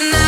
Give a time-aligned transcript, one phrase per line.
[0.00, 0.21] な